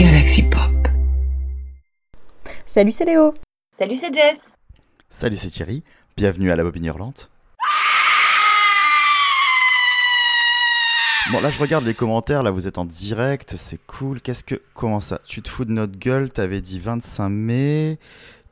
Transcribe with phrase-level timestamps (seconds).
[0.00, 0.88] Galaxy Pop.
[2.64, 3.34] Salut, c'est Léo.
[3.78, 4.50] Salut, c'est Jess.
[5.10, 5.82] Salut, c'est Thierry.
[6.16, 7.30] Bienvenue à la Bobine Hurlante.
[11.30, 12.42] Bon, là, je regarde les commentaires.
[12.42, 13.56] Là, vous êtes en direct.
[13.58, 14.22] C'est cool.
[14.22, 14.62] Qu'est-ce que.
[14.72, 15.20] Comment ça?
[15.26, 16.30] Tu te fous de notre gueule?
[16.30, 17.98] T'avais dit 25 mai.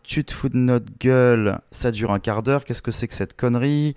[0.03, 1.61] Tu te fous de notre gueule?
[1.71, 2.67] Ça dure un quart d'heure.
[2.67, 3.95] Qu'est-ce que c'est que cette connerie?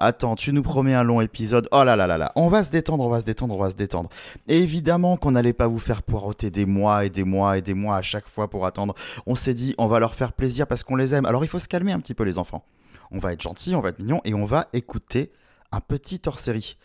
[0.00, 1.68] Attends, tu nous promets un long épisode.
[1.72, 2.30] Oh là là là là.
[2.36, 4.08] On va se détendre, on va se détendre, on va se détendre.
[4.46, 7.74] Et évidemment qu'on n'allait pas vous faire poireauter des mois et des mois et des
[7.74, 8.94] mois à chaque fois pour attendre.
[9.26, 11.26] On s'est dit, on va leur faire plaisir parce qu'on les aime.
[11.26, 12.64] Alors il faut se calmer un petit peu, les enfants.
[13.10, 15.32] On va être gentils, on va être mignons et on va écouter
[15.72, 16.76] un petit hors-série.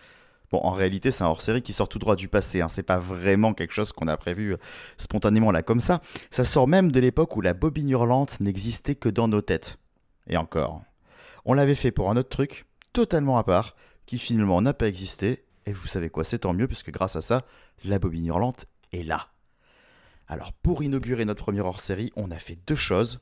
[0.51, 2.61] Bon, en réalité, c'est un hors-série qui sort tout droit du passé.
[2.61, 2.67] Hein.
[2.69, 4.57] C'est pas vraiment quelque chose qu'on a prévu euh,
[4.97, 6.01] spontanément là comme ça.
[6.31, 9.77] Ça sort même de l'époque où la bobine hurlante n'existait que dans nos têtes.
[10.27, 10.83] Et encore.
[11.45, 13.75] On l'avait fait pour un autre truc, totalement à part,
[14.05, 15.43] qui finalement n'a pas existé.
[15.65, 17.43] Et vous savez quoi, c'est tant mieux, parce que grâce à ça,
[17.83, 19.27] la bobine hurlante est là.
[20.27, 23.19] Alors, pour inaugurer notre première hors-série, on a fait deux choses.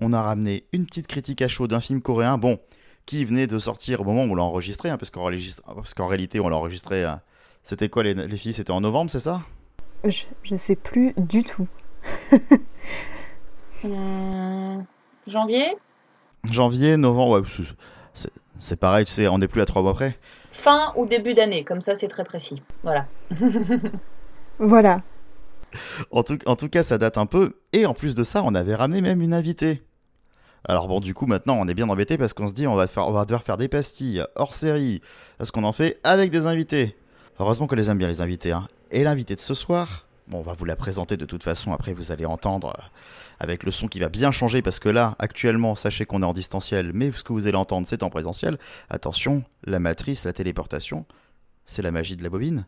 [0.00, 2.60] On a ramené une petite critique à chaud d'un film coréen, bon,
[3.06, 6.48] qui venait de sortir au moment où on l'a enregistré, hein, parce qu'en réalité, on
[6.48, 7.04] l'a enregistré.
[7.04, 7.14] euh,
[7.62, 9.42] C'était quoi les, les filles C'était en novembre, c'est ça?
[10.04, 11.66] Je, je sais plus du tout.
[13.84, 14.84] Hum,
[15.26, 15.76] janvier?
[16.50, 17.64] Janvier, novembre, ouais,
[18.58, 20.18] c'est- pareil, tu sais, on n'est plus à trois mois près.
[20.52, 22.62] Fin ou début d'année, comme ça c'est très précis.
[22.82, 23.06] Voilà.
[24.58, 25.02] Voilà.
[26.10, 27.54] En tout, en tout cas, ça date un peu.
[27.72, 29.82] Et en plus de ça, on avait ramené même une invitée.
[30.64, 32.88] Alors bon, du coup, maintenant, on est bien embêté parce qu'on se dit, on va,
[32.88, 35.00] faire, on va devoir faire des pastilles hors série.
[35.36, 36.96] Parce qu'on en fait avec des invités.
[37.38, 38.50] Heureusement que les aime bien, les invités.
[38.50, 38.66] Hein.
[38.90, 41.72] Et l'invité de ce soir, bon, on va vous la présenter de toute façon.
[41.72, 42.82] Après, vous allez entendre euh,
[43.40, 44.62] avec le son qui va bien changer.
[44.62, 46.92] Parce que là, actuellement, sachez qu'on est en distanciel.
[46.94, 48.58] Mais ce que vous allez entendre, c'est en présentiel.
[48.90, 51.06] Attention, la matrice, la téléportation,
[51.66, 52.66] c'est la magie de la bobine.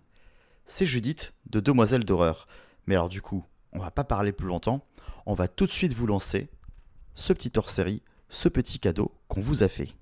[0.67, 2.47] C'est Judith de Demoiselle d'horreur.
[2.87, 4.85] Mais alors du coup, on va pas parler plus longtemps,
[5.27, 6.49] on va tout de suite vous lancer
[7.15, 9.95] ce petit hors-série, ce petit cadeau qu'on vous a fait.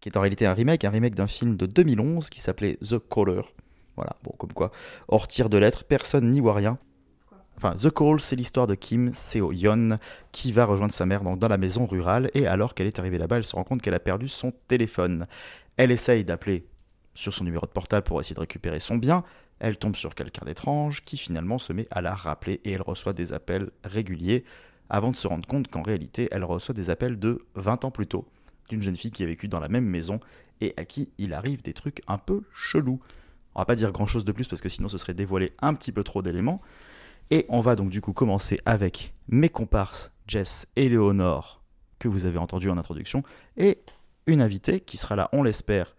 [0.00, 2.98] qui est en réalité un remake, un remake d'un film de 2011 qui s'appelait The
[2.98, 3.42] Caller.
[3.96, 4.70] Voilà, bon, comme quoi,
[5.08, 6.78] hors tir de lettres, personne n'y voit rien.
[7.56, 9.98] Enfin, The Call, c'est l'histoire de Kim Seo Yeon
[10.30, 13.18] qui va rejoindre sa mère donc, dans la maison rurale et alors qu'elle est arrivée
[13.18, 15.26] là-bas, elle se rend compte qu'elle a perdu son téléphone.
[15.76, 16.66] Elle essaye d'appeler
[17.14, 19.24] sur son numéro de portable pour essayer de récupérer son bien.
[19.58, 23.14] Elle tombe sur quelqu'un d'étrange qui finalement se met à la rappeler et elle reçoit
[23.14, 24.44] des appels réguliers
[24.91, 28.07] avant de se rendre compte qu'en réalité, elle reçoit des appels de 20 ans plus
[28.07, 28.27] tôt
[28.69, 30.19] d'une jeune fille qui a vécu dans la même maison
[30.59, 32.99] et à qui il arrive des trucs un peu chelous.
[33.55, 35.73] On va pas dire grand chose de plus parce que sinon ce serait dévoiler un
[35.73, 36.61] petit peu trop d'éléments.
[37.31, 41.61] Et on va donc du coup commencer avec mes comparses Jess et Léonore
[41.97, 43.23] que vous avez entendu en introduction
[43.55, 43.79] et
[44.27, 45.95] une invitée qui sera là, on l'espère,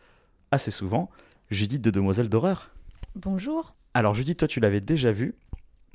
[0.50, 1.10] assez souvent,
[1.50, 2.70] Judith de Demoiselle d'horreur.
[3.16, 3.74] Bonjour.
[3.94, 5.34] Alors Judith, toi tu l'avais déjà vu,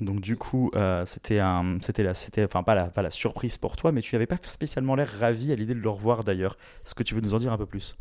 [0.00, 2.12] donc du coup euh, c'était un, la,
[2.44, 5.52] enfin pas la, pas la surprise pour toi, mais tu n'avais pas spécialement l'air ravi
[5.52, 6.56] à l'idée de le revoir d'ailleurs.
[6.84, 7.96] Est-ce que tu veux nous en dire un peu plus?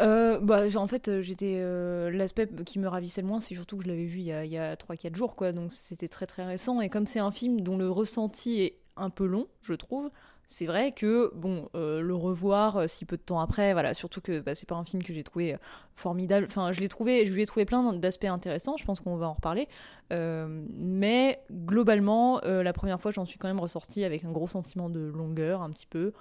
[0.00, 3.84] Euh, bah, en fait, j'étais euh, l'aspect qui me ravissait le moins, c'est surtout que
[3.84, 5.52] je l'avais vu il y a, a 3-4 jours, quoi.
[5.52, 6.80] Donc c'était très très récent.
[6.80, 10.10] Et comme c'est un film dont le ressenti est un peu long, je trouve,
[10.46, 14.20] c'est vrai que bon, euh, le revoir euh, si peu de temps après, voilà, surtout
[14.20, 15.58] que bah, c'est pas un film que j'ai trouvé euh,
[15.94, 16.46] formidable.
[16.48, 18.76] Enfin, je l'ai trouvé, je lui ai trouvé plein d'aspects intéressants.
[18.76, 19.68] Je pense qu'on va en reparler.
[20.10, 25.00] Mais globalement, la première fois, j'en suis quand même ressortie avec un gros sentiment de
[25.00, 26.12] longueur, un petit peu.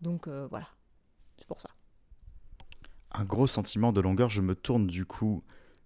[0.00, 0.68] Donc voilà,
[1.38, 1.70] c'est pour ça.
[3.12, 4.30] Un gros sentiment de longueur.
[4.30, 5.42] Je me tourne du coup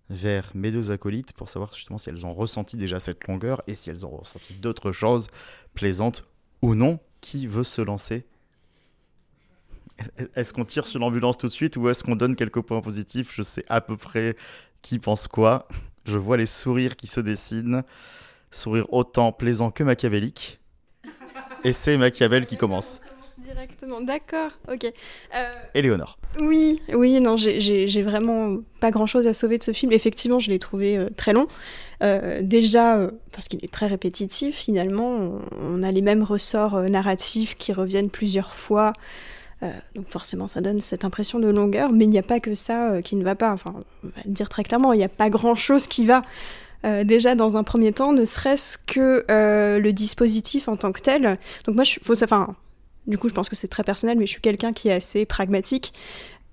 [0.08, 3.74] vers mes deux acolytes pour savoir justement si elles ont ressenti déjà cette longueur et
[3.74, 5.28] si elles ont ressenti d'autres choses
[5.74, 6.24] plaisantes
[6.62, 7.00] ou non.
[7.20, 8.24] Qui veut se lancer?
[10.36, 13.34] Est-ce qu'on tire sur l'ambulance tout de suite ou est-ce qu'on donne quelques points positifs?
[13.34, 14.36] Je sais à peu près
[14.82, 15.66] qui pense quoi.
[16.04, 17.82] Je vois les sourires qui se dessinent.
[18.52, 20.60] Sourire autant plaisant que machiavélique.
[21.64, 23.00] Et c'est Machiavel qui commence.
[23.38, 24.84] Directement, d'accord, ok.
[24.84, 25.52] Euh...
[25.74, 26.18] Éléonore.
[26.40, 29.92] Oui, oui, non, j'ai vraiment pas grand chose à sauver de ce film.
[29.92, 31.46] Effectivement, je l'ai trouvé euh, très long.
[32.02, 36.76] Euh, déjà, euh, parce qu'il est très répétitif, finalement, on, on, a les mêmes ressorts
[36.76, 38.92] euh, narratifs qui reviennent plusieurs fois.
[39.62, 42.54] Euh, donc forcément, ça donne cette impression de longueur, mais il n'y a pas que
[42.54, 43.52] ça euh, qui ne va pas.
[43.52, 43.74] Enfin,
[44.04, 46.22] on va le dire très clairement, il n'y a pas grand-chose qui va.
[46.84, 51.38] Euh, déjà dans un premier temps, ne serait-ce que le dispositif en tant que tel.
[51.64, 52.54] Donc moi, je, faut, enfin,
[53.06, 55.24] du coup, je pense que c'est très personnel, mais je suis quelqu'un qui est assez
[55.26, 55.92] pragmatique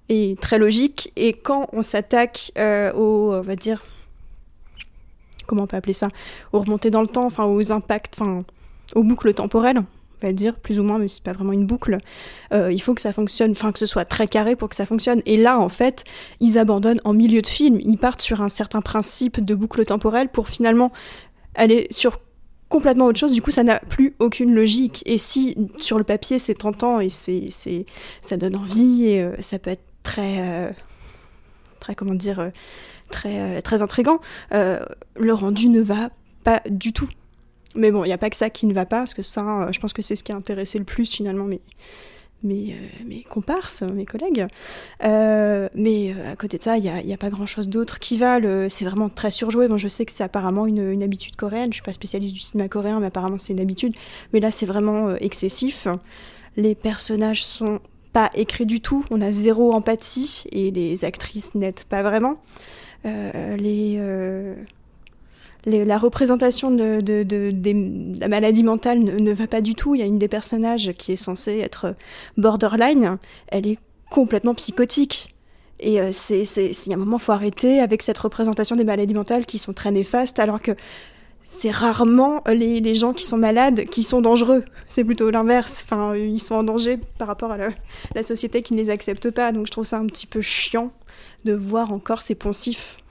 [0.09, 1.11] et très logique.
[1.15, 3.83] Et quand on s'attaque aux, on va dire,
[5.47, 6.09] comment on peut appeler ça,
[6.51, 8.43] aux remontées dans le temps, enfin aux impacts, enfin
[8.95, 11.97] aux boucles temporelles, on va dire plus ou moins, mais c'est pas vraiment une boucle.
[12.53, 14.85] Euh, il faut que ça fonctionne, enfin que ce soit très carré pour que ça
[14.85, 15.21] fonctionne.
[15.25, 16.03] Et là, en fait,
[16.39, 17.79] ils abandonnent en milieu de film.
[17.81, 20.91] Ils partent sur un certain principe de boucle temporelle pour finalement
[21.55, 22.19] aller sur
[22.73, 23.31] complètement autre chose.
[23.31, 25.03] Du coup, ça n'a plus aucune logique.
[25.05, 27.85] Et si sur le papier c'est tentant et c'est, c'est,
[28.23, 30.71] ça donne envie et euh, ça peut être très, euh,
[31.79, 32.51] très comment dire,
[33.11, 34.19] très, très intrigant,
[34.51, 36.09] le rendu ne va
[36.43, 37.09] pas du tout.
[37.75, 39.67] Mais bon, il n'y a pas que ça qui ne va pas, parce que ça,
[39.71, 41.61] je pense que c'est ce qui a intéressé le plus finalement mes,
[42.43, 44.47] mes, euh, mes comparses, mes collègues.
[45.03, 48.39] Euh, mais à côté de ça, il n'y a, a, pas grand-chose d'autre qui va.
[48.69, 49.67] C'est vraiment très surjoué.
[49.67, 51.65] Bon, je sais que c'est apparemment une, habitude coréenne.
[51.65, 53.93] Je ne suis pas spécialiste du cinéma coréen, mais apparemment c'est une habitude.
[54.31, 55.87] Mais là, c'est vraiment euh, excessif.
[56.57, 57.79] Les personnages sont
[58.11, 59.05] pas écrits du tout.
[59.09, 62.37] On a zéro empathie et les actrices n'aident pas vraiment.
[63.05, 63.97] Euh, les
[65.65, 69.95] la représentation de, la maladie mentale ne, va pas du tout.
[69.95, 71.95] Il y a une des personnages qui est censée être
[72.37, 73.17] borderline,
[73.47, 73.79] elle est
[74.09, 75.33] complètement psychotique.
[75.79, 79.13] Et euh, c'est, il y a un moment, faut arrêter avec cette représentation des maladies
[79.13, 80.71] mentales qui sont très néfastes, alors que
[81.41, 84.63] c'est rarement les, les, gens qui sont malades qui sont dangereux.
[84.87, 85.83] C'est plutôt l'inverse.
[85.83, 89.51] Enfin, ils sont en danger par rapport à la société qui ne les accepte pas.
[89.51, 90.91] Donc je trouve ça un petit peu chiant
[91.43, 93.02] de voir encore ces poncifs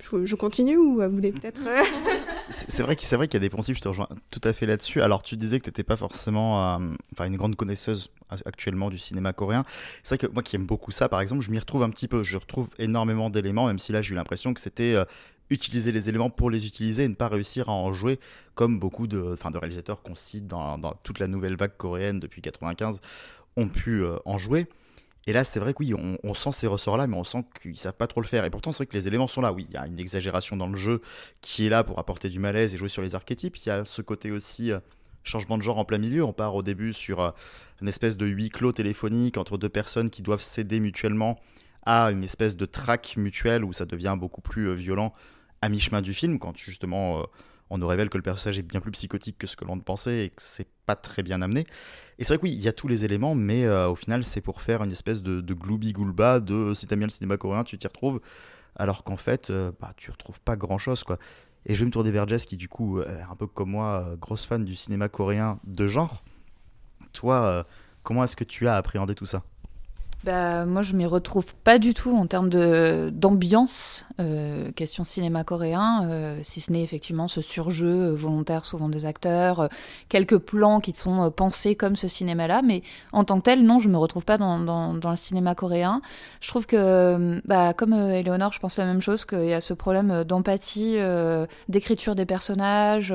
[0.00, 1.60] je, continue ou vous voulez peut-être
[2.50, 5.02] C'est vrai qu'il y a des poncifs, je te rejoins tout à fait là-dessus.
[5.02, 9.32] Alors tu disais que tu n'étais pas forcément euh, une grande connaisseuse actuellement du cinéma
[9.32, 9.64] coréen.
[10.02, 12.08] C'est vrai que moi qui aime beaucoup ça, par exemple, je m'y retrouve un petit
[12.08, 12.22] peu.
[12.22, 15.04] Je retrouve énormément d'éléments, même si là j'ai eu l'impression que c'était euh,
[15.50, 18.18] utiliser les éléments pour les utiliser et ne pas réussir à en jouer
[18.54, 23.00] comme beaucoup de, réalisateurs qu'on cite dans, toute la nouvelle vague coréenne depuis 95
[23.56, 24.66] ont pu euh, en jouer.
[25.28, 27.92] Et là, c'est vrai que oui, on, sent ces ressorts-là, mais on sent qu'ils savent
[27.92, 28.46] pas trop le faire.
[28.46, 29.52] Et pourtant, c'est vrai que les éléments sont là.
[29.52, 31.02] Oui, il y a une exagération dans le jeu
[31.42, 33.54] qui est là pour apporter du malaise et jouer sur les archétypes.
[33.58, 34.80] Il y a ce côté aussi euh,
[35.24, 36.24] changement de genre en plein milieu.
[36.24, 37.30] On part au début sur euh,
[37.82, 41.38] une espèce de huis clos téléphonique entre deux personnes qui doivent céder mutuellement
[41.84, 45.12] à une espèce de traque mutuelle où ça devient beaucoup plus euh, violent
[45.60, 47.26] à mi-chemin du film, quand justement
[47.70, 50.26] on nous révèle que le personnage est bien plus psychotique que ce que l'on pensait
[50.26, 51.66] et que c'est pas très bien amené.
[52.18, 54.24] Et c'est vrai que oui, il y a tous les éléments, mais euh, au final,
[54.24, 57.64] c'est pour faire une espèce de, de gloubi-goulba de si t'aimes bien le cinéma coréen,
[57.64, 58.20] tu t'y retrouves,
[58.76, 61.18] alors qu'en fait, euh, bah, tu retrouves pas grand chose, quoi.
[61.66, 64.14] Et je vais me tourner vers Jess, qui du coup, est un peu comme moi,
[64.20, 66.24] grosse fan du cinéma coréen de genre.
[67.12, 67.64] Toi, euh,
[68.02, 69.42] comment est-ce que tu as appréhendé tout ça?
[70.24, 72.50] Bah, moi, je m'y retrouve pas du tout en termes
[73.10, 79.06] d'ambiance, euh, question cinéma coréen, euh, si ce n'est effectivement ce surjeu volontaire souvent des
[79.06, 79.68] acteurs, euh,
[80.08, 82.82] quelques plans qui sont euh, pensés comme ce cinéma-là, mais
[83.12, 86.02] en tant que tel, non, je me retrouve pas dans, dans, dans le cinéma coréen.
[86.40, 89.72] Je trouve que, bah, comme Eleonore, je pense la même chose, qu'il y a ce
[89.72, 90.96] problème d'empathie,
[91.68, 93.14] d'écriture des personnages.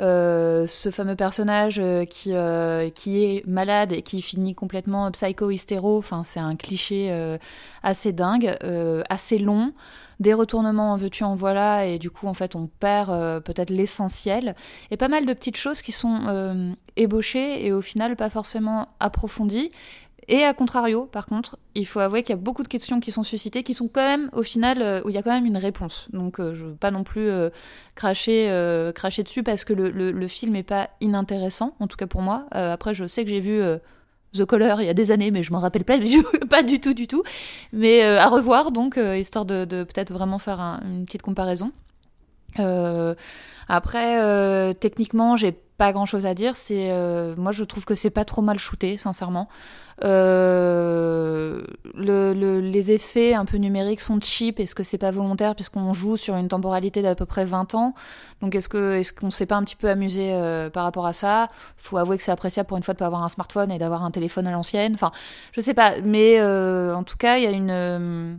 [0.00, 5.98] Euh, ce fameux personnage euh, qui, euh, qui est malade et qui finit complètement psycho-hystéro,
[5.98, 7.10] enfin, c'est un cliché
[7.82, 8.56] assez dingue,
[9.08, 9.72] assez long.
[10.20, 14.54] Des retournements en veux-tu en voilà et du coup en fait on perd peut-être l'essentiel.
[14.90, 19.70] Et pas mal de petites choses qui sont ébauchées et au final pas forcément approfondies
[20.30, 23.10] et à contrario, par contre, il faut avouer qu'il y a beaucoup de questions qui
[23.10, 25.44] sont suscitées, qui sont quand même, au final, euh, où il y a quand même
[25.44, 26.06] une réponse.
[26.12, 27.50] Donc, euh, je veux pas non plus euh,
[27.96, 28.48] cracher,
[28.94, 32.46] cracher dessus parce que le, le, film n'est pas inintéressant, en tout cas pour moi.
[32.52, 33.60] après, je sais que j'ai vu
[34.32, 36.22] The Color il y a des années, mais je m'en rappelle pas, du
[36.80, 37.24] tout, du tout.
[37.72, 41.72] Mais à revoir, donc, histoire de, peut-être vraiment faire un, une petite comparaison.
[42.58, 43.14] Euh,
[43.68, 46.56] après, euh, techniquement, j'ai pas grand chose à dire.
[46.56, 49.48] C'est, euh, moi, je trouve que c'est pas trop mal shooté, sincèrement.
[50.04, 51.62] Euh,
[51.94, 54.60] le, le- les effets un peu numériques sont cheap.
[54.60, 57.94] Est-ce que c'est pas volontaire puisqu'on joue sur une temporalité d'à peu près 20 ans?
[58.40, 61.12] Donc, est-ce que est-ce qu'on s'est pas un petit peu amusé euh, par rapport à
[61.12, 61.48] ça?
[61.76, 64.04] Faut avouer que c'est appréciable pour une fois de pas avoir un smartphone et d'avoir
[64.04, 64.94] un téléphone à l'ancienne.
[64.94, 65.12] Enfin,
[65.52, 68.38] je sais pas, mais euh, en tout cas, il y a une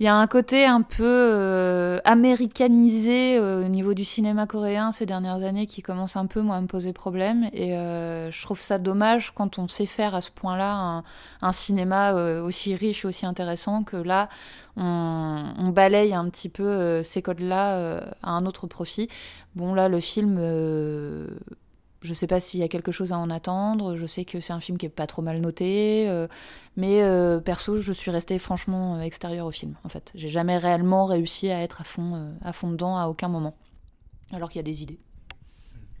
[0.00, 4.92] il y a un côté un peu euh, américanisé euh, au niveau du cinéma coréen
[4.92, 8.42] ces dernières années qui commence un peu moi à me poser problème et euh, je
[8.42, 11.04] trouve ça dommage quand on sait faire à ce point-là un,
[11.42, 14.28] un cinéma euh, aussi riche et aussi intéressant que là
[14.76, 19.08] on, balaye un petit peu euh, ces codes-là à un autre profit.
[19.56, 20.38] Bon là le film
[22.00, 23.96] je sais pas s'il y a quelque chose à en attendre.
[23.96, 26.28] Je sais que c'est un film qui est pas trop mal noté, euh,
[26.76, 29.74] mais euh, perso, je suis restée franchement euh, extérieure au film.
[29.84, 33.28] En fait, j'ai jamais réellement réussi à être à fond, à fond dedans à aucun
[33.28, 33.56] moment.
[34.32, 35.00] Alors qu'il y a des idées.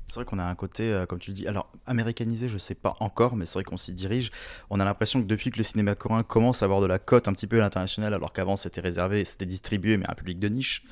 [0.08, 2.74] C'est vrai qu'on a un côté, euh, comme tu le dis, alors américanisé, je sais
[2.74, 4.30] pas encore, mais c'est vrai qu'on s'y dirige.
[4.70, 7.28] On a l'impression que depuis que le cinéma coréen commence à avoir de la cote
[7.28, 10.38] un petit peu à l'international, alors qu'avant c'était réservé, c'était distribué, mais à un public
[10.38, 10.82] de niche.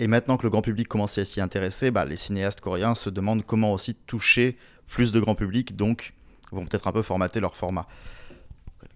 [0.00, 3.08] Et maintenant que le grand public commence à s'y intéresser, bah, les cinéastes coréens se
[3.08, 4.58] demandent comment aussi toucher
[4.88, 6.12] plus de grand public, donc
[6.50, 7.86] vont peut-être un peu formater leur format.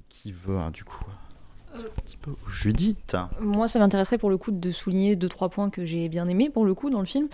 [0.08, 1.04] Qui veut, hein, du coup
[1.74, 5.70] un petit peu Judith Moi, ça m'intéresserait pour le coup de souligner deux trois points
[5.70, 7.28] que j'ai bien aimés pour le coup dans le film.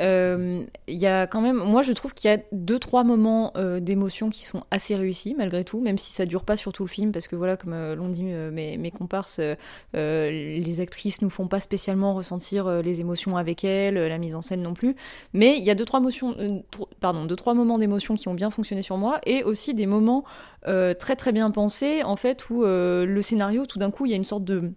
[0.00, 3.52] Euh, Il y a quand même, moi, je trouve qu'il y a deux trois moments
[3.56, 6.82] euh, d'émotion qui sont assez réussis malgré tout, même si ça dure pas sur tout
[6.84, 9.54] le film, parce que voilà, comme euh, l'ont dit euh, mes, mes comparses, euh,
[9.94, 14.18] euh, les actrices nous font pas spécialement ressentir euh, les émotions avec elles, euh, la
[14.18, 14.96] mise en scène non plus.
[15.34, 18.28] Mais il y a deux trois motions, euh, tro- pardon, deux trois moments d'émotion qui
[18.28, 20.24] ont bien fonctionné sur moi, et aussi des moments
[20.68, 24.10] euh, très très bien pensés en fait où euh, le scénario tout d'un coup il
[24.10, 24.72] y a une sorte de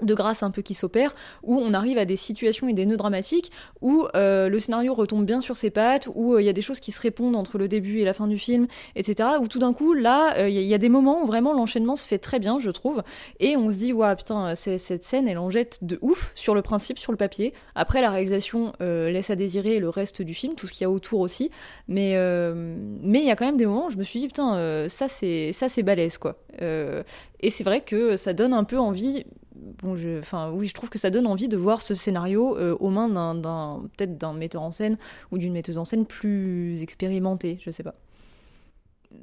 [0.00, 2.96] de grâce un peu qui s'opère, où on arrive à des situations et des nœuds
[2.96, 6.52] dramatiques, où euh, le scénario retombe bien sur ses pattes, où euh, il y a
[6.52, 9.28] des choses qui se répondent entre le début et la fin du film, etc.
[9.40, 12.06] Où tout d'un coup, là, euh, il y, a- des moments où vraiment l'enchaînement se
[12.06, 13.02] fait très bien, je trouve,
[13.40, 16.62] et on se dit, ouais, putain, cette scène, elle en jette de ouf sur le
[16.62, 17.52] principe, sur le papier.
[17.74, 20.90] Après, la réalisation laisse à désirer le reste du film, tout ce qu'il y a
[20.90, 21.50] autour aussi,
[21.88, 22.14] mais
[22.54, 25.08] mais il y a quand même des moments où je me suis dit, putain, ça
[25.08, 26.36] c'est ça c'est balèze, quoi.
[26.60, 29.24] Et c'est vrai que ça donne un peu envie
[29.82, 32.76] bon, je, enfin, oui, je trouve que ça donne envie de voir ce scénario euh,
[32.80, 34.96] aux mains d'un, d'un- peut-être d'un metteur en scène
[35.30, 37.94] ou d'une metteuse en scène plus expérimentée, je sais pas.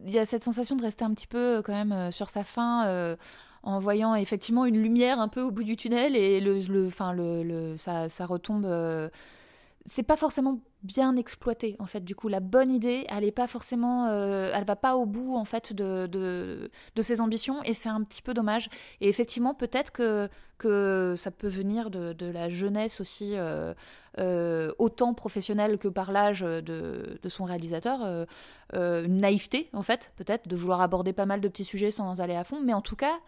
[0.06, 2.30] il y a cette sensation de rester un petit peu euh, quand même euh, sur
[2.30, 3.16] sa fin
[3.64, 7.44] en voyant effectivement une lumière un peu au bout du tunnel et le, le, le,
[7.44, 8.66] le- ça, ça retombe.
[9.86, 12.02] C'est pas forcément bien exploité en fait.
[12.04, 15.36] Du coup la bonne idée elle est pas forcément euh, elle va pas au bout
[15.36, 16.70] en fait de,
[17.02, 18.70] ses ambitions et c'est un petit peu dommage.
[19.02, 20.30] Et effectivement peut-être que,
[21.16, 23.74] ça peut venir de, la jeunesse aussi euh,
[24.20, 26.62] euh, autant professionnelle que par l'âge de,
[27.22, 28.28] de son réalisateur
[28.74, 32.44] naïveté en fait peut-être de vouloir aborder pas mal de petits sujets sans aller à
[32.44, 32.60] fond.
[32.62, 33.20] Mais en tout cas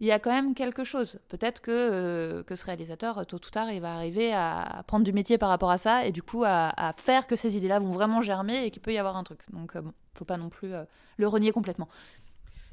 [0.00, 1.20] il y a quand même quelque chose.
[1.28, 5.12] Peut-être que, euh, que ce réalisateur, tôt ou tard, il va arriver à prendre du
[5.12, 8.20] métier par rapport à ça et du coup à, faire que ces idées-là vont vraiment
[8.22, 9.40] germer et qu'il peut y avoir un truc.
[9.52, 10.84] Donc, euh, bon, faut pas non plus euh,
[11.16, 11.88] le renier complètement.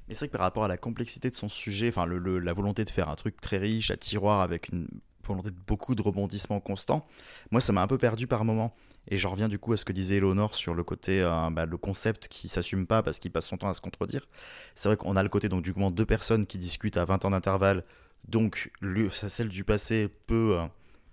[0.08, 2.84] Mais c'est vrai que par rapport à la complexité de son sujet, enfin la volonté
[2.86, 4.88] de faire un truc très riche, à tiroir, avec une
[5.26, 7.06] volonté de beaucoup de rebondissements constants,
[7.52, 8.74] moi ça m'a un peu perdu par moment.
[9.08, 11.66] Et j'en reviens du coup à ce que disait Eleonore sur le côté, euh, bah,
[11.66, 14.28] le concept qui s'assume pas parce qu'il passe son temps à se contredire.
[14.76, 17.26] C'est vrai qu'on a le côté donc du coup deux personnes qui discutent à 20
[17.26, 17.84] ans d'intervalle,
[18.28, 20.66] donc lui, celle du passé peut euh,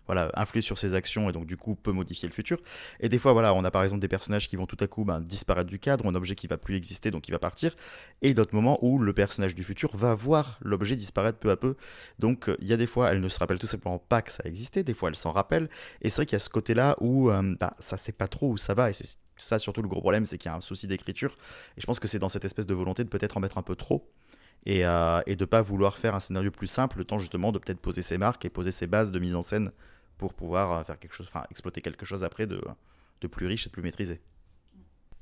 [0.09, 2.59] voilà, influer sur ses actions et donc du coup peut modifier le futur.
[2.99, 5.05] Et des fois, voilà, on a par exemple des personnages qui vont tout à coup
[5.05, 7.77] ben, disparaître du cadre, un objet qui va plus exister, donc il va partir,
[8.23, 11.77] et d'autres moments où le personnage du futur va voir l'objet disparaître peu à peu.
[12.19, 14.33] Donc euh, il y a des fois, elle ne se rappelle tout simplement pas que
[14.33, 15.69] ça existait, des fois elle s'en rappelle,
[16.03, 18.51] et c'est vrai qu'il y a ce côté-là où euh, bah, ça sait pas trop
[18.51, 20.61] où ça va, et c'est ça surtout le gros problème, c'est qu'il y a un
[20.61, 21.37] souci d'écriture,
[21.77, 23.63] et je pense que c'est dans cette espèce de volonté de peut-être en mettre un
[23.63, 24.11] peu trop.
[24.67, 27.61] Et, euh, et de pas vouloir faire un scénario plus simple, le temps justement de
[27.61, 29.71] peut-être poser ses marques et poser ses bases de mise en scène
[30.19, 32.61] pour pouvoir euh, faire quelque chose, enfin exploiter quelque chose après de,
[33.21, 34.21] de plus riche et de plus maîtrisé.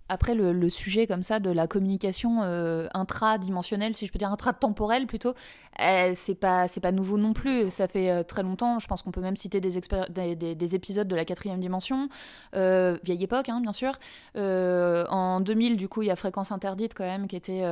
[0.09, 5.07] Après, le, sujet comme ça de la communication euh, intradimensionnelle, si je peux dire intratemporelle
[5.07, 5.35] plutôt,
[5.81, 7.71] euh, c'est pas c'est pas nouveau non plus.
[7.71, 8.79] Ça fait euh, très longtemps.
[8.79, 12.09] Je pense qu'on peut même citer des, épisodes de la quatrième dimension,
[12.55, 13.99] euh, vieille époque, hein, bien sûr.
[14.37, 17.65] En 2000, du coup, il y a Fréquence interdite quand même, qui était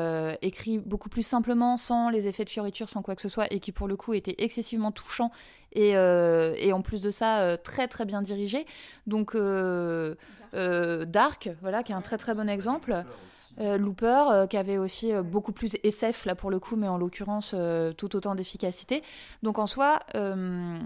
[0.43, 3.61] écrit beaucoup plus simplement, sans les effets de fioriture, sans quoi que ce soit, et
[3.61, 5.31] qui pour le coup était excessivement touchant
[5.75, 8.67] et, euh, et en plus de ça euh, très très bien dirigé.
[9.07, 10.15] Donc euh,
[10.55, 13.05] euh, Dark, voilà, qui est un très très bon exemple.
[13.61, 16.89] Euh, Looper, euh, qui avait aussi euh, beaucoup plus SF là pour le coup, mais
[16.89, 19.03] en l'occurrence euh, tout autant d'efficacité.
[19.45, 20.79] Donc en soi, euh,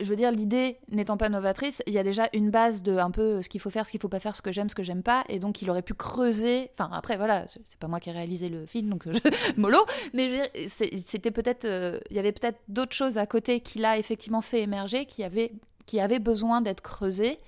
[0.00, 3.10] je veux dire, l'idée n'étant pas novatrice, il y a déjà une base de un
[3.10, 4.82] peu ce qu'il faut faire, ce qu'il faut pas faire, ce que j'aime, ce que
[4.82, 6.70] j'aime pas, et donc il aurait pu creuser.
[6.76, 9.18] Enfin, après, voilà, c'est pas moi qui ai réalisé le film, donc je...
[9.56, 13.96] mollo, mais c'était peut-être, euh, il y avait peut-être d'autres choses à côté qu'il a
[13.98, 15.52] effectivement fait émerger, qui avaient,
[15.86, 17.38] qui avaient besoin d'être creusées,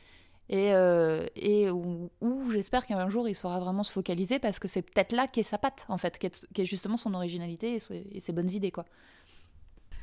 [0.49, 2.11] et, euh, et où,
[2.53, 5.59] j'espère qu'un jour il saura vraiment se focaliser, parce que c'est peut-être là qu'est sa
[5.59, 8.85] patte, en fait, qu'est qu'est justement son originalité et ses, et ses bonnes idées, quoi.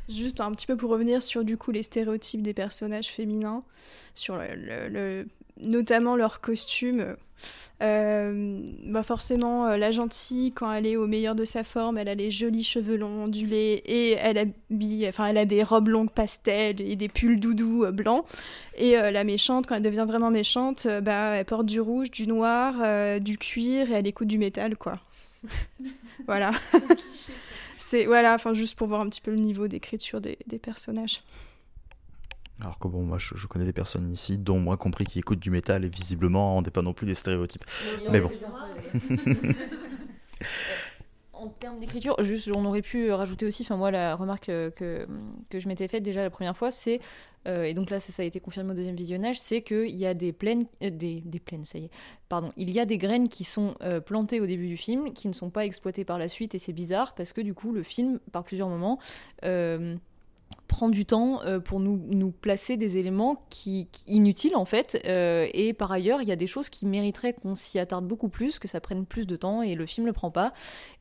[0.09, 3.63] Juste un petit peu pour revenir sur du coup les stéréotypes des personnages féminins,
[4.15, 5.27] sur le, le- le-
[5.61, 7.15] notamment leurs costumes.
[7.81, 12.07] Euh, bah forcément, euh, la gentille, quand elle est au meilleur de sa forme, elle
[12.07, 16.09] a les jolis cheveux longs ondulés et elle habille, enfin elle a des robes longues
[16.11, 18.25] pastel et des pulls doudous euh, blancs.
[18.77, 23.19] Et la méchante, quand elle devient vraiment méchante, bah elle porte du rouge, du noir,
[23.19, 24.99] du cuir et elle écoute du métal quoi.
[26.27, 26.51] voilà.
[27.77, 31.21] C'est voilà, enfin juste pour voir un petit peu le niveau d'écriture des, des personnages.
[32.61, 35.39] Alors que bon, moi je, je connais des personnes ici, dont moi compris, qui écoutent
[35.39, 37.65] du métal et visiblement on n'est pas non plus des stéréotypes.
[38.09, 38.31] Mais bon.
[41.43, 45.05] En termes d'écriture, juste, on aurait pu rajouter aussi, enfin moi, la remarque euh, que,
[45.49, 47.01] que je m'étais faite déjà la première fois, c'est,
[47.49, 50.13] euh, et donc là, ça, a été confirmé au deuxième visionnage, c'est qu'il y a
[50.13, 51.89] des plaines, euh, des, des plaines, ça y est,
[52.29, 55.27] pardon, il y a des graines qui sont euh, plantées au début du film, qui
[55.27, 57.83] ne sont pas exploitées par la suite, et c'est bizarre, parce que du coup, le
[57.83, 58.97] film, par plusieurs moments,
[59.43, 59.97] euh,
[60.73, 64.99] prend du temps euh, pour nous, nous placer des éléments qui, qui- inutiles en fait.
[65.05, 68.27] Euh, et par ailleurs il y a des choses qui mériteraient qu'on s'y attarde beaucoup
[68.29, 70.51] plus que ça prenne plus de temps et le film le prend pas.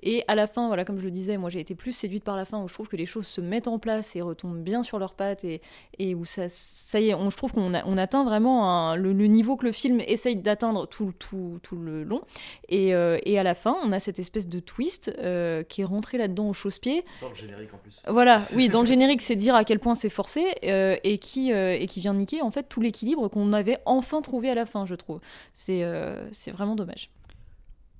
[0.02, 2.36] Et à la fin voilà comme je le disais moi j'ai été plus séduite par
[2.36, 4.82] la fin où je trouve que les choses se mettent en place et retombent bien
[4.82, 5.62] sur leurs pattes et,
[5.98, 8.96] et où ça ça y est on, je trouve qu'on a- on atteint vraiment un-
[8.96, 12.20] le, le niveau que le film essaye d'atteindre tout, tout, tout le long.
[12.68, 15.84] Et, euh, et à la fin on a cette espèce de twist euh, qui est
[15.86, 17.04] rentré là-dedans au chausse-pied.
[17.22, 18.02] Dans le générique en plus.
[18.08, 21.52] voilà, oui, dans le générique, c'est dire à quel point c'est forcé euh, et, qui,
[21.52, 24.66] euh, et qui vient niquer en fait tout l'équilibre qu'on avait enfin trouvé à la
[24.66, 25.20] fin, je trouve.
[25.54, 27.10] C'est euh, c'est vraiment dommage.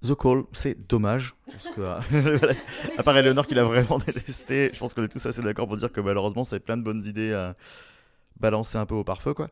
[0.04, 1.34] The Call, c'est dommage.
[1.46, 1.80] Parce que,
[2.98, 5.76] à part Eleanor qui l'a vraiment détesté, je pense qu'on est tous assez d'accord pour
[5.76, 7.54] dire que malheureusement, c'est plein de bonnes idées à
[8.40, 9.48] balancer un peu au pare-feu, quoi.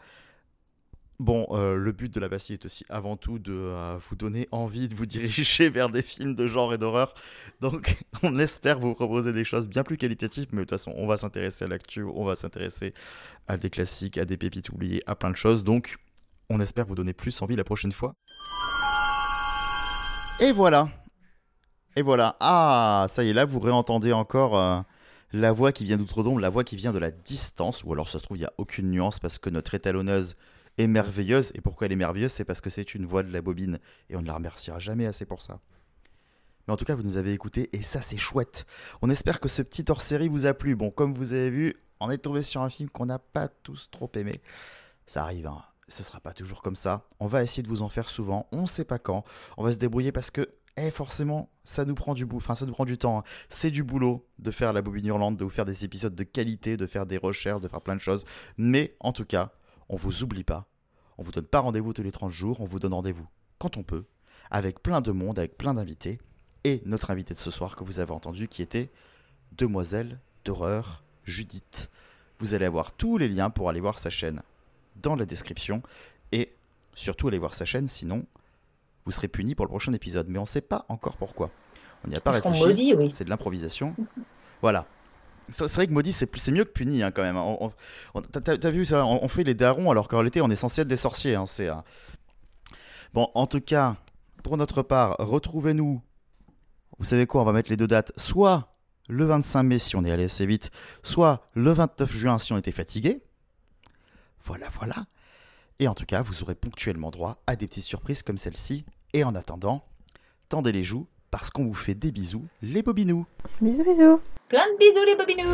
[1.20, 4.48] Bon, euh, le but de la Bastille est aussi avant tout de euh, vous donner
[4.52, 7.12] envie de vous diriger vers des films de genre et d'horreur.
[7.60, 11.06] Donc, on espère vous proposer des choses bien plus qualitatives, mais de toute façon, on
[11.06, 12.94] va s'intéresser à l'actu, on va s'intéresser
[13.48, 15.62] à des classiques, à des pépites oubliées, à plein de choses.
[15.62, 15.98] Donc,
[16.48, 18.14] on espère vous donner plus envie la prochaine fois.
[20.40, 20.88] Et voilà.
[21.96, 22.38] Et voilà.
[22.40, 24.80] Ah, ça y est, là, vous réentendez encore euh,
[25.34, 27.84] la voix qui vient d'outre-tombe, la voix qui vient de la distance.
[27.84, 30.34] Ou alors, ça se trouve, il n'y a aucune nuance parce que notre étalonneuse
[30.80, 31.52] est merveilleuse.
[31.54, 32.32] Et pourquoi elle est merveilleuse?
[32.32, 33.78] C'est parce que c'est une voix de la bobine.
[34.08, 35.60] Et on ne la remerciera jamais assez pour ça.
[36.66, 38.66] Mais en tout cas, vous nous avez écoutés et ça, c'est chouette.
[39.02, 40.76] On espère que ce petit hors-série vous a plu.
[40.76, 43.90] Bon, comme vous avez vu, on est tombé sur un film qu'on n'a pas tous
[43.90, 44.40] trop aimé.
[45.06, 45.62] Ça arrive, hein.
[45.88, 47.08] Ce sera pas toujours comme ça.
[47.18, 48.46] On va essayer de vous en faire souvent.
[48.52, 49.24] On sait pas quand.
[49.56, 52.36] On va se débrouiller parce que, eh, forcément, ça nous prend du bout.
[52.36, 53.18] Enfin, ça nous prend du temps.
[53.18, 53.24] hein.
[53.48, 56.76] C'est du boulot de faire la bobine hurlante, de vous faire des épisodes de qualité,
[56.76, 58.24] de faire des recherches, de faire plein de choses.
[58.56, 59.50] Mais en tout cas,
[59.88, 60.69] on vous oublie pas.
[61.20, 62.60] On vous donne pas rendez-vous tous les 30 jours.
[62.62, 63.26] On vous donne rendez-vous
[63.58, 64.04] quand on peut,
[64.50, 66.18] avec plein de monde, avec plein d'invités.
[66.64, 68.90] Et notre invité de ce soir que vous avez entendu, qui était
[69.52, 71.90] Demoiselle d'horreur Judith.
[72.38, 74.42] Vous allez avoir tous les liens pour aller voir sa chaîne
[74.96, 75.82] dans la description
[76.32, 76.52] et
[76.94, 78.24] surtout allez voir sa chaîne, sinon
[79.04, 80.26] vous serez puni pour le prochain épisode.
[80.28, 81.50] Mais on ne sait pas encore pourquoi.
[82.04, 82.94] On n'y a pas Parce réfléchi.
[82.94, 83.10] oui.
[83.12, 83.94] C'est de l'improvisation.
[84.62, 84.86] voilà.
[85.52, 87.36] C'est vrai que maudit, c'est mieux que puni hein, quand même.
[87.36, 87.72] On-
[88.42, 91.34] T'as vu on, fait les darons alors qu'en réalité on est censé des sorciers.
[91.34, 91.68] hein, c'est.
[93.12, 93.96] Bon, en tout cas,
[94.44, 96.00] pour notre part, retrouvez-nous.
[96.98, 98.12] Vous savez quoi On va mettre les deux dates.
[98.16, 98.74] Soit
[99.08, 100.70] le 25 mai si on est allé assez vite,
[101.02, 103.22] soit le 29 juin si on était fatigué.
[104.44, 105.06] Voilà, voilà.
[105.80, 108.84] Et en tout cas, vous aurez ponctuellement droit à des petites surprises comme celle-ci.
[109.12, 109.84] Et en attendant,
[110.48, 113.26] tendez les joues parce qu'on vous fait des bisous, les bobinous.
[113.60, 114.20] Bisous, bisous.
[114.50, 115.46] Plein de bisous les bobinous